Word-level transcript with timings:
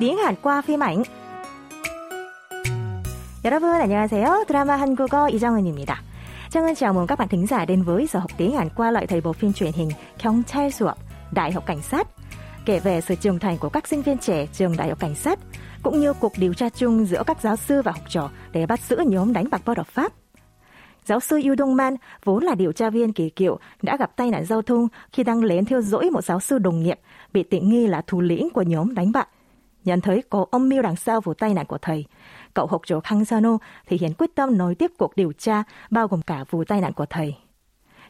tiếng 0.00 0.16
Hàn 0.16 0.34
qua 0.42 0.62
phim 0.62 0.82
ảnh. 0.82 1.02
여러분 3.44 3.70
안녕하세요. 3.70 4.44
드라마 4.48 4.76
한국어 4.76 5.28
이정은입니다. 5.28 6.02
정은 6.50 6.74
chào 6.74 6.92
mừng 6.92 7.06
các 7.06 7.18
bạn 7.18 7.28
thính 7.28 7.46
giả 7.46 7.64
đến 7.64 7.82
với 7.82 8.06
giờ 8.06 8.18
học 8.18 8.30
tiếng 8.36 8.56
Hàn 8.56 8.68
qua 8.76 8.90
lại 8.90 9.06
thầy 9.06 9.20
bộ 9.20 9.32
phim 9.32 9.52
truyền 9.52 9.72
hình 9.72 9.90
경찰 10.18 10.70
수업, 10.70 10.98
Đại 11.32 11.52
học 11.52 11.66
Cảnh 11.66 11.82
sát, 11.82 12.08
kể 12.64 12.78
về 12.78 13.00
sự 13.00 13.14
trưởng 13.14 13.38
thành 13.38 13.58
của 13.58 13.68
các 13.68 13.88
sinh 13.88 14.02
viên 14.02 14.18
trẻ 14.18 14.46
trường 14.52 14.76
Đại 14.76 14.88
học 14.88 15.00
Cảnh 15.00 15.14
sát, 15.14 15.38
cũng 15.82 16.00
như 16.00 16.12
cuộc 16.12 16.32
điều 16.36 16.54
tra 16.54 16.68
chung 16.68 17.06
giữa 17.06 17.22
các 17.26 17.40
giáo 17.42 17.56
sư 17.56 17.82
và 17.82 17.92
học 17.92 18.04
trò 18.08 18.30
để 18.52 18.66
bắt 18.66 18.80
giữ 18.80 18.96
nhóm 19.06 19.32
đánh 19.32 19.50
bạc 19.50 19.62
bất 19.64 19.76
hợp 19.76 19.86
pháp. 19.86 20.12
Giáo 21.04 21.20
sư 21.20 21.40
Yu 21.44 21.54
Dong 21.58 21.76
Man, 21.76 21.96
vốn 22.24 22.44
là 22.44 22.54
điều 22.54 22.72
tra 22.72 22.90
viên 22.90 23.12
kỳ 23.12 23.30
cựu, 23.30 23.56
đã 23.82 23.96
gặp 23.96 24.16
tai 24.16 24.30
nạn 24.30 24.44
giao 24.44 24.62
thông 24.62 24.88
khi 25.12 25.22
đang 25.22 25.44
lén 25.44 25.64
theo 25.64 25.80
dõi 25.80 26.10
một 26.10 26.24
giáo 26.24 26.40
sư 26.40 26.58
đồng 26.58 26.82
nghiệp 26.82 26.98
bị 27.32 27.42
tình 27.42 27.68
nghi 27.68 27.86
là 27.86 28.02
thủ 28.06 28.20
lĩnh 28.20 28.50
của 28.50 28.62
nhóm 28.62 28.94
đánh 28.94 29.12
bạc. 29.12 29.28
Nhận 29.85 30.01
thấy 30.01 30.23
có 30.29 30.45
âm 30.51 30.69
mưu 30.69 30.81
đằng 30.81 30.95
sau 30.95 31.21
vụ 31.21 31.33
tai 31.33 31.53
nạn 31.53 31.65
của 31.65 31.77
thầy, 31.81 32.05
cậu 32.53 32.67
học 32.67 32.81
trò 32.85 32.99
Kang 32.99 33.25
Sano 33.25 33.57
thể 33.85 33.97
hiện 33.97 34.13
quyết 34.17 34.35
tâm 34.35 34.57
nối 34.57 34.75
tiếp 34.75 34.91
cuộc 34.97 35.15
điều 35.15 35.31
tra 35.31 35.63
bao 35.89 36.07
gồm 36.07 36.21
cả 36.21 36.45
vụ 36.49 36.63
tai 36.63 36.81
nạn 36.81 36.93
của 36.93 37.05
thầy. 37.05 37.35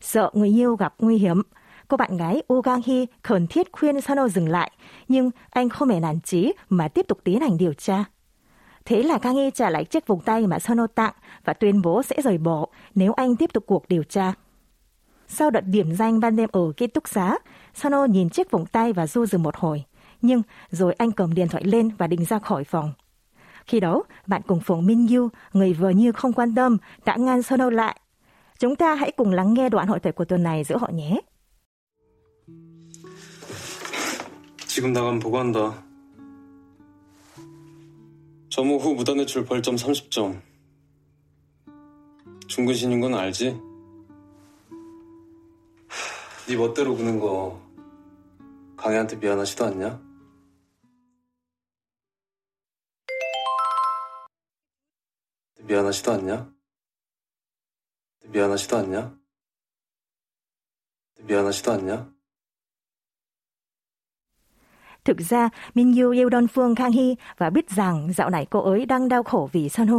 Sợ 0.00 0.30
người 0.32 0.48
yêu 0.48 0.76
gặp 0.76 0.94
nguy 0.98 1.18
hiểm, 1.18 1.42
cô 1.88 1.96
bạn 1.96 2.16
gái 2.16 2.42
U 2.48 2.60
Gang 2.60 2.80
Hee 2.86 3.04
khẩn 3.22 3.46
thiết 3.46 3.72
khuyên 3.72 4.00
Sano 4.00 4.28
dừng 4.28 4.48
lại, 4.48 4.70
nhưng 5.08 5.30
anh 5.50 5.68
không 5.68 5.88
hề 5.88 6.00
nản 6.00 6.20
chí 6.20 6.52
mà 6.68 6.88
tiếp 6.88 7.06
tục 7.08 7.18
tiến 7.24 7.40
hành 7.40 7.58
điều 7.58 7.72
tra. 7.72 8.04
Thế 8.84 9.02
là 9.02 9.18
Kang 9.18 9.34
Hee 9.34 9.50
trả 9.50 9.70
lại 9.70 9.84
chiếc 9.84 10.06
vòng 10.06 10.20
tay 10.20 10.46
mà 10.46 10.58
Sano 10.58 10.86
tặng 10.86 11.12
và 11.44 11.52
tuyên 11.52 11.82
bố 11.82 12.02
sẽ 12.02 12.16
rời 12.24 12.38
bỏ 12.38 12.66
nếu 12.94 13.12
anh 13.12 13.36
tiếp 13.36 13.52
tục 13.52 13.64
cuộc 13.66 13.88
điều 13.88 14.02
tra. 14.02 14.32
Sau 15.28 15.50
đợt 15.50 15.60
điểm 15.60 15.92
danh 15.92 16.20
ban 16.20 16.36
đêm 16.36 16.48
ở 16.52 16.72
ký 16.76 16.86
túc 16.86 17.08
xá, 17.08 17.38
Sano 17.74 18.04
nhìn 18.04 18.28
chiếc 18.28 18.50
vòng 18.50 18.66
tay 18.66 18.92
và 18.92 19.06
du 19.06 19.26
dừng 19.26 19.42
một 19.42 19.56
hồi 19.56 19.84
Nhưng 20.21 20.41
rồi 20.71 20.93
anh 20.93 21.11
cầm 21.11 21.33
điện 21.33 21.47
thoại 21.47 21.63
lên 21.63 21.89
và 21.97 22.07
định 22.07 22.25
ra 22.25 22.39
khỏi 22.39 22.63
phòng. 22.63 22.93
Khi 23.65 23.79
đó, 23.79 24.03
bạn 24.27 24.41
cùng 24.47 24.59
phòng 24.59 24.85
Min 24.85 25.07
Yu, 25.07 25.29
người 25.53 25.73
vừa 25.73 25.89
như 25.89 26.11
không 26.11 26.33
quan 26.33 26.55
tâm, 26.55 26.77
đã 27.05 27.15
ngăn 27.15 27.41
Sano 27.41 27.69
lại. 27.69 27.99
Chúng 28.59 28.75
ta 28.75 28.95
hãy 28.95 29.11
cùng 29.11 29.31
lắng 29.31 29.53
nghe 29.53 29.69
đoạn 29.69 29.87
hội 29.87 29.99
thoại 29.99 30.13
của 30.13 30.25
tuần 30.25 30.43
này 30.43 30.63
giữa 30.63 30.77
họ 30.77 30.89
nhé. 30.93 31.21
지금 34.75 34.91
나가면 34.91 35.19
보고한다. 35.21 35.73
점호 38.49 38.77
후 38.77 38.93
무단대출 38.93 39.45
벌점 39.45 39.77
30점. 39.77 40.41
중근신인 42.47 42.99
건 42.99 43.13
알지? 43.15 43.57
네 46.47 46.57
멋대로 46.57 46.93
구는 46.97 47.19
거 47.21 47.57
강희한테 48.75 49.15
미안하지도 49.15 49.65
않냐? 49.65 49.99
미안하지도 55.69 56.11
않냐? 56.11 56.53
미안하지도 58.25 58.77
않냐? 58.77 59.17
미안하지도 61.21 61.71
않냐? 61.71 62.15
Thực 65.03 65.17
ra, 65.21 65.49
Min 65.75 65.93
Yu 65.93 66.11
yêu 66.11 66.29
đơn 66.29 66.47
phương 66.47 66.75
Kang 66.75 66.91
Hee 66.91 67.15
và 67.37 67.49
biết 67.49 67.69
rằng 67.69 68.13
dạo 68.13 68.29
này 68.29 68.45
cô 68.49 68.59
ấy 68.59 68.85
đang 68.85 69.09
đau 69.09 69.23
khổ 69.23 69.49
vì 69.51 69.69
Sun 69.69 69.87
Ho. 69.87 69.97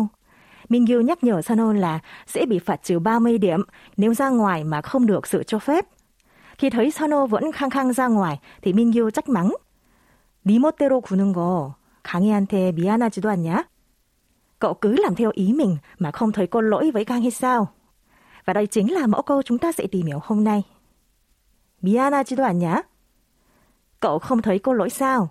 Min 0.68 0.86
Yu 0.86 1.00
nhắc 1.00 1.24
nhở 1.24 1.42
Sun 1.42 1.58
Ho 1.58 1.72
là 1.72 1.98
sẽ 2.26 2.46
bị 2.46 2.58
phạt 2.58 2.80
trừ 2.82 2.98
30 2.98 3.38
điểm 3.38 3.62
nếu 3.96 4.14
ra 4.14 4.28
ngoài 4.28 4.64
mà 4.64 4.82
không 4.82 5.06
được 5.06 5.26
sự 5.26 5.42
cho 5.42 5.58
phép. 5.58 5.86
Khi 6.58 6.70
thấy 6.70 6.90
Sun 6.90 7.10
Ho 7.10 7.26
vẫn 7.26 7.52
khăng 7.52 7.70
khăng 7.70 7.92
ra 7.92 8.06
ngoài 8.06 8.40
thì 8.62 8.72
Min 8.72 8.92
Yu 8.92 9.10
trách 9.10 9.28
mắng. 9.28 9.50
네 10.46 10.60
멋대로 10.60 11.00
구는 11.00 11.32
거 11.32 11.74
강희한테 12.04 12.70
미안하지도 12.72 13.28
않냐? 13.28 13.64
Cậu 14.61 14.73
cứ 14.73 14.95
làm 14.95 15.15
theo 15.15 15.31
ý 15.33 15.53
mình 15.53 15.77
mà 15.99 16.11
không 16.11 16.31
thấy 16.31 16.47
cô 16.47 16.61
lỗi 16.61 16.91
với 16.91 17.05
Kang 17.05 17.21
hay 17.21 17.31
sao? 17.31 17.67
Và 18.45 18.53
đây 18.53 18.67
chính 18.67 18.93
là 18.93 19.07
mẫu 19.07 19.21
câu 19.21 19.41
chúng 19.41 19.57
ta 19.57 19.71
sẽ 19.71 19.87
tìm 19.87 20.05
hiểu 20.05 20.19
hôm 20.23 20.43
nay. 20.43 20.63
Mianajido 21.81 22.43
à 22.43 22.51
nhá. 22.51 22.81
Cậu 23.99 24.19
không 24.19 24.41
thấy 24.41 24.59
cô 24.59 24.73
lỗi 24.73 24.89
sao? 24.89 25.29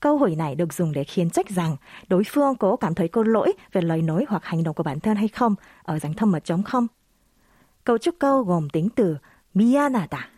Câu 0.00 0.18
hỏi 0.18 0.34
này 0.34 0.54
được 0.54 0.72
dùng 0.72 0.92
để 0.92 1.04
khiến 1.04 1.30
trách 1.30 1.48
rằng 1.48 1.76
đối 2.08 2.22
phương 2.24 2.56
có 2.56 2.76
cảm 2.76 2.94
thấy 2.94 3.08
cô 3.08 3.22
lỗi 3.22 3.52
về 3.72 3.80
lời 3.80 4.02
nói 4.02 4.24
hoặc 4.28 4.44
hành 4.44 4.64
động 4.64 4.74
của 4.74 4.82
bản 4.82 5.00
thân 5.00 5.16
hay 5.16 5.28
không, 5.28 5.54
ở 5.82 5.98
dạng 5.98 6.14
thâm 6.14 6.30
mật 6.30 6.44
chống 6.44 6.62
không. 6.62 6.86
câu 7.84 7.98
trúc 7.98 8.14
câu 8.18 8.42
gồm 8.42 8.70
tính 8.70 8.88
từ 8.96 9.16
miyanata 9.54 10.28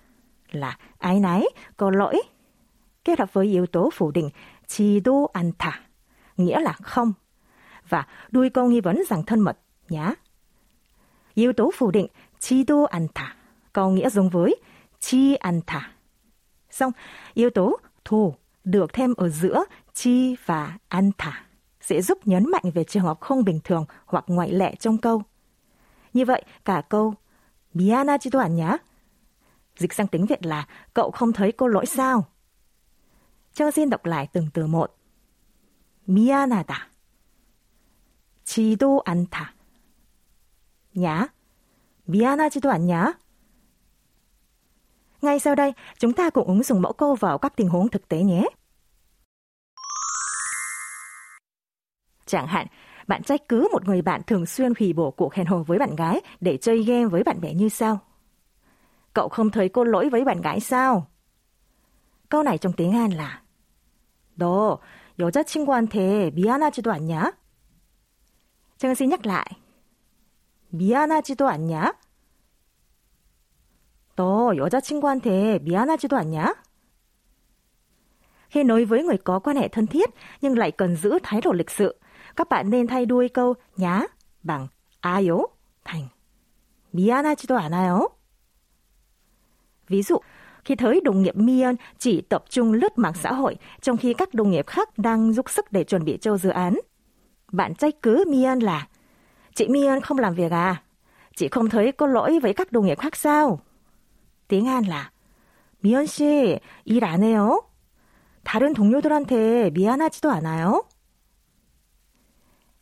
là 0.50 0.78
ai 0.98 1.20
nấy, 1.20 1.50
có 1.76 1.90
lỗi 1.90 2.22
kết 3.04 3.18
hợp 3.18 3.32
với 3.32 3.46
yếu 3.46 3.66
tố 3.66 3.90
phủ 3.92 4.10
định 4.10 4.30
chido 4.66 5.12
anta 5.32 5.80
nghĩa 6.36 6.60
là 6.60 6.72
không 6.72 7.12
và 7.92 8.06
đuôi 8.30 8.50
câu 8.50 8.68
nghi 8.68 8.80
vấn 8.80 9.02
rằng 9.08 9.22
thân 9.22 9.40
mật 9.40 9.58
nhá. 9.88 10.14
Yếu 11.34 11.52
tố 11.52 11.70
phủ 11.76 11.90
định 11.90 12.06
chi 12.38 12.64
đô 12.64 12.82
ăn 12.82 13.06
thả 13.14 13.36
có 13.72 13.88
nghĩa 13.88 14.10
giống 14.10 14.28
với 14.28 14.56
chi 15.00 15.34
ăn 15.34 15.60
thả. 15.66 15.92
Xong, 16.70 16.92
yếu 17.34 17.50
tố 17.50 17.76
thù 18.04 18.34
được 18.64 18.92
thêm 18.92 19.14
ở 19.14 19.28
giữa 19.28 19.64
chi 19.94 20.36
và 20.46 20.78
ăn 20.88 21.10
thả 21.18 21.44
sẽ 21.80 22.02
giúp 22.02 22.18
nhấn 22.26 22.50
mạnh 22.50 22.62
về 22.74 22.84
trường 22.84 23.02
hợp 23.02 23.20
không 23.20 23.44
bình 23.44 23.60
thường 23.64 23.84
hoặc 24.06 24.24
ngoại 24.26 24.52
lệ 24.52 24.74
trong 24.74 24.98
câu. 24.98 25.22
Như 26.12 26.24
vậy, 26.24 26.42
cả 26.64 26.82
câu 26.88 27.14
Miana 27.74 28.18
chi 28.18 28.30
toàn 28.30 28.54
nhá. 28.54 28.76
Dịch 29.76 29.92
sang 29.92 30.06
tiếng 30.06 30.26
Việt 30.26 30.46
là 30.46 30.66
cậu 30.94 31.10
không 31.10 31.32
thấy 31.32 31.52
cô 31.52 31.66
lỗi 31.66 31.86
sao? 31.86 32.26
Cho 33.54 33.70
xin 33.70 33.90
đọc 33.90 34.04
lại 34.04 34.28
từng 34.32 34.46
từ 34.54 34.66
một. 34.66 34.96
Miana 36.06 36.62
ta. 36.62 36.91
지도 38.51 39.01
않다. 39.05 39.53
냐? 40.95 41.29
미안하지도 42.05 42.71
않냐? 42.71 43.13
Ngay 45.21 45.39
sau 45.39 45.55
đây, 45.55 45.73
chúng 45.97 46.13
ta 46.13 46.29
cùng 46.29 46.47
ứng 46.47 46.63
dụng 46.63 46.81
mẫu 46.81 46.93
câu 46.93 47.15
vào 47.15 47.37
các 47.37 47.55
tình 47.55 47.69
huống 47.69 47.89
thực 47.89 48.07
tế 48.07 48.23
nhé. 48.23 48.45
Chẳng 52.25 52.47
hạn, 52.47 52.67
bạn 53.07 53.23
trách 53.23 53.47
cứ 53.49 53.67
một 53.71 53.85
người 53.85 54.01
bạn 54.01 54.21
thường 54.27 54.45
xuyên 54.45 54.73
hủy 54.79 54.93
bỏ 54.93 55.11
cuộc 55.11 55.33
hẹn 55.33 55.47
hò 55.47 55.57
với 55.57 55.79
bạn 55.79 55.95
gái 55.95 56.21
để 56.41 56.57
chơi 56.57 56.83
game 56.83 57.05
với 57.05 57.23
bạn 57.23 57.41
bè 57.41 57.53
như 57.53 57.69
sau. 57.69 57.99
Cậu 59.13 59.29
không 59.29 59.49
thấy 59.49 59.69
cô 59.69 59.83
lỗi 59.83 60.09
với 60.09 60.23
bạn 60.25 60.41
gái 60.41 60.59
sao? 60.59 61.07
Câu 62.29 62.43
này 62.43 62.57
trong 62.57 62.73
tiếng 62.73 62.91
Hàn 62.91 63.11
là 63.11 63.41
너 64.37 64.79
여자친구한테 65.19 66.31
미안하지도 66.31 66.91
않냐? 66.91 67.33
제가 68.81 68.93
xin 68.93 69.09
nhắc 69.09 69.25
lại. 69.25 69.45
미안하지도 70.69 71.47
않냐? 71.47 71.93
너 74.15 74.55
여자친구한테 74.57 75.59
미안하지도 75.59 76.17
않냐? 76.17 76.53
Khi 78.49 78.63
nói 78.63 78.85
với 78.85 79.03
người 79.03 79.17
có 79.17 79.39
quan 79.39 79.57
hệ 79.57 79.67
thân 79.67 79.87
thiết 79.87 80.09
nhưng 80.41 80.57
lại 80.57 80.71
cần 80.71 80.95
giữ 80.95 81.19
thái 81.23 81.41
độ 81.41 81.51
lịch 81.51 81.71
sự, 81.71 81.99
các 82.35 82.49
bạn 82.49 82.69
nên 82.69 82.87
thay 82.87 83.05
đuôi 83.05 83.29
câu 83.29 83.53
nhá 83.77 84.01
bằng 84.43 84.67
아요 85.01 85.47
thành 85.85 86.07
미안하지도 86.91 87.57
않아요. 87.57 88.07
Ví 89.87 90.03
dụ, 90.03 90.17
khi 90.65 90.75
thấy 90.75 91.01
đồng 91.03 91.21
nghiệp 91.21 91.35
Mian 91.35 91.75
chỉ 91.97 92.21
tập 92.21 92.43
trung 92.49 92.73
lướt 92.73 92.97
mạng 92.97 93.13
xã 93.23 93.33
hội 93.33 93.55
trong 93.81 93.97
khi 93.97 94.13
các 94.13 94.33
đồng 94.33 94.51
nghiệp 94.51 94.67
khác 94.67 94.97
đang 94.97 95.33
giúp 95.33 95.49
sức 95.49 95.71
để 95.71 95.83
chuẩn 95.83 96.05
bị 96.05 96.17
cho 96.21 96.37
dự 96.37 96.49
án. 96.49 96.79
Bạn 97.51 97.75
trách 97.75 97.93
cứ 98.01 98.25
Mian 98.27 98.59
là 98.59 98.87
Chị 99.55 99.67
Mian 99.67 100.01
không 100.01 100.17
làm 100.17 100.35
việc 100.35 100.51
à? 100.51 100.83
Chị 101.35 101.47
không 101.47 101.69
thấy 101.69 101.91
có 101.91 102.07
lỗi 102.07 102.39
với 102.39 102.53
các 102.53 102.71
đồng 102.71 102.85
nghiệp 102.85 102.99
khác 102.99 103.15
sao? 103.15 103.59
tiếng 104.47 104.65
Hàn 104.65 104.83
là 104.83 105.11
미연 105.81 106.07
씨, 106.07 106.59
일 106.85 107.03
안 107.03 107.21
해요? 107.23 107.61
다른 108.43 108.73
동료들한테 108.73 109.69
미안하지도 109.71 110.31
않아요? 110.31 110.83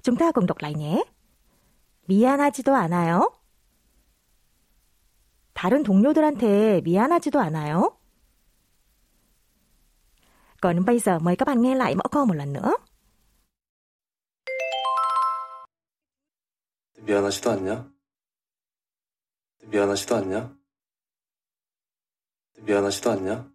Chúng 0.02 0.16
ta 0.16 0.32
cùng 0.32 0.46
đọc 0.46 0.58
lại 0.62 0.74
nhé. 0.74 1.04
미안하지도 2.08 2.76
않아요? 2.76 3.32
다른 5.54 5.84
동료들한테 5.84 6.82
미안하지도 6.84 7.40
않아요? 7.40 7.90
Còn 10.62 10.86
bây 10.86 11.00
giờ 11.00 11.20
mời 11.20 11.36
các 11.36 11.48
bạn 11.48 11.62
nghe 11.62 11.76
lại 11.76 11.96
mẫu 11.96 12.08
câu 12.12 12.26
một 12.26 12.34
lần 12.34 12.54
nữa. 12.54 12.74
미안하지도 17.11 17.51
않냐? 17.51 17.91
미안하지도 19.67 20.17
않냐? 20.17 20.57
미안하지도 22.63 23.11
않냐? 23.11 23.51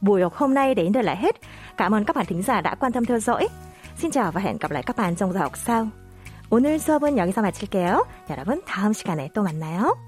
Buổi 0.00 0.22
học 0.22 0.34
hôm 0.34 0.54
nay 0.54 0.74
đến 0.74 0.92
đây 0.92 1.02
là 1.02 1.14
hết. 1.14 1.36
Cảm 1.76 1.94
ơn 1.94 2.04
các 2.04 2.16
bạn 2.16 2.26
thính 2.26 2.42
giả 2.42 2.60
đã 2.60 2.74
quan 2.74 2.92
tâm 2.92 3.04
theo 3.04 3.18
dõi. 3.18 3.48
Xin 3.96 4.10
chào 4.10 4.32
và 4.32 4.40
hẹn 4.40 4.58
gặp 4.60 4.70
lại 4.70 4.82
các 4.82 4.96
bạn 4.96 5.16
trong 5.16 5.32
giờ 5.32 5.40
học 5.40 5.56
sau. 5.56 5.88
오늘 6.50 6.78
수업은 6.78 7.16
여기서 7.16 7.42
마칠게요. 7.42 8.06
여러분 8.30 8.62
다음 8.66 8.92
시간에 8.92 9.28
또 9.34 9.42
만나요. 9.42 10.05